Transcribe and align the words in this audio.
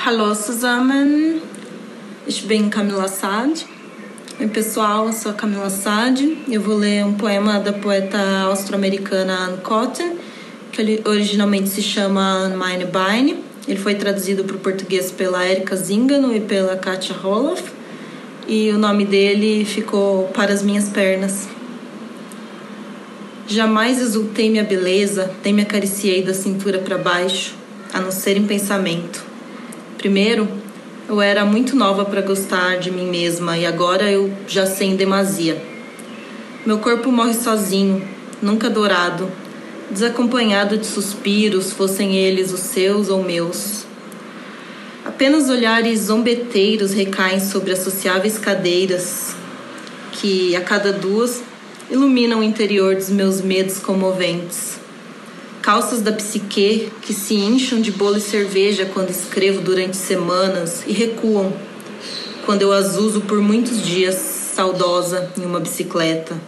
Hallo 0.00 0.32
zusammen, 0.32 1.42
ich 2.24 2.46
bin 2.46 2.70
Camila 2.70 3.08
Sad. 3.08 3.66
Oi 4.38 4.46
pessoal, 4.46 5.06
eu 5.08 5.12
sou 5.12 5.32
a 5.32 5.34
Camila 5.34 5.68
Sad. 5.68 6.38
Eu 6.48 6.60
vou 6.60 6.76
ler 6.76 7.04
um 7.04 7.14
poema 7.14 7.58
da 7.58 7.72
poeta 7.72 8.16
austro-americana 8.44 9.34
Anne 9.34 9.56
Cotton, 9.56 10.16
que 10.70 10.80
ele 10.80 11.02
originalmente 11.04 11.68
se 11.68 11.82
chama 11.82 12.48
Meine 12.50 12.84
Beine. 12.84 13.42
Ele 13.66 13.78
foi 13.78 13.96
traduzido 13.96 14.44
para 14.44 14.54
o 14.54 14.60
português 14.60 15.10
pela 15.10 15.44
Erika 15.44 15.74
Zingano 15.74 16.32
e 16.32 16.38
pela 16.38 16.76
Katia 16.76 17.16
Roloff. 17.16 17.64
E 18.46 18.70
o 18.70 18.78
nome 18.78 19.04
dele 19.04 19.64
ficou 19.64 20.28
Para 20.28 20.52
as 20.52 20.62
Minhas 20.62 20.88
Pernas. 20.88 21.48
Jamais 23.48 24.00
exultei 24.00 24.48
minha 24.48 24.64
beleza, 24.64 25.32
nem 25.44 25.52
me 25.52 25.62
acariciei 25.62 26.22
da 26.22 26.32
cintura 26.32 26.78
para 26.78 26.96
baixo, 26.96 27.56
a 27.92 28.00
não 28.00 28.12
ser 28.12 28.36
em 28.36 28.46
pensamento. 28.46 29.27
Primeiro, 29.98 30.46
eu 31.08 31.20
era 31.20 31.44
muito 31.44 31.74
nova 31.74 32.04
para 32.04 32.20
gostar 32.20 32.78
de 32.78 32.88
mim 32.88 33.10
mesma 33.10 33.58
e 33.58 33.66
agora 33.66 34.08
eu 34.08 34.32
já 34.46 34.64
sei 34.64 34.90
em 34.90 34.96
demasia. 34.96 35.60
Meu 36.64 36.78
corpo 36.78 37.10
morre 37.10 37.34
sozinho, 37.34 38.06
nunca 38.40 38.70
dourado, 38.70 39.28
desacompanhado 39.90 40.78
de 40.78 40.86
suspiros, 40.86 41.72
fossem 41.72 42.14
eles 42.16 42.52
os 42.52 42.60
seus 42.60 43.08
ou 43.08 43.24
meus. 43.24 43.86
Apenas 45.04 45.50
olhares 45.50 46.02
zombeteiros 46.02 46.92
recaem 46.92 47.40
sobre 47.40 47.72
as 47.72 47.80
sociáveis 47.80 48.38
cadeiras 48.38 49.34
que, 50.12 50.54
a 50.54 50.60
cada 50.60 50.92
duas, 50.92 51.42
iluminam 51.90 52.38
o 52.38 52.44
interior 52.44 52.94
dos 52.94 53.10
meus 53.10 53.40
medos 53.40 53.80
comoventes. 53.80 54.78
Calças 55.68 56.00
da 56.00 56.12
psique 56.12 56.90
que 57.02 57.12
se 57.12 57.34
incham 57.34 57.78
de 57.78 57.92
bolo 57.92 58.16
e 58.16 58.22
cerveja 58.22 58.86
quando 58.86 59.10
escrevo 59.10 59.60
durante 59.60 59.98
semanas 59.98 60.82
e 60.86 60.94
recuam 60.94 61.52
quando 62.46 62.62
eu 62.62 62.72
as 62.72 62.96
uso 62.96 63.20
por 63.20 63.38
muitos 63.42 63.82
dias, 63.82 64.14
saudosa, 64.14 65.30
em 65.36 65.44
uma 65.44 65.60
bicicleta. 65.60 66.40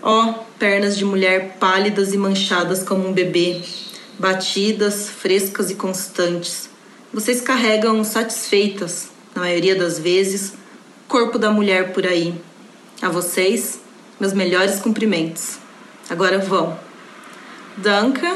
Ó, 0.00 0.30
oh, 0.30 0.34
pernas 0.58 0.96
de 0.96 1.04
mulher 1.04 1.58
pálidas 1.60 2.14
e 2.14 2.16
manchadas 2.16 2.82
como 2.82 3.06
um 3.06 3.12
bebê, 3.12 3.60
batidas, 4.18 5.10
frescas 5.10 5.70
e 5.70 5.74
constantes. 5.74 6.70
Vocês 7.12 7.42
carregam 7.42 8.02
satisfeitas, 8.02 9.10
na 9.34 9.42
maioria 9.42 9.76
das 9.76 9.98
vezes, 9.98 10.54
o 11.04 11.06
corpo 11.06 11.38
da 11.38 11.50
mulher 11.50 11.92
por 11.92 12.06
aí. 12.06 12.34
A 13.02 13.10
vocês, 13.10 13.78
meus 14.18 14.32
melhores 14.32 14.80
cumprimentos. 14.80 15.58
Agora 16.08 16.38
vão. 16.38 16.91
Danke. 17.76 18.26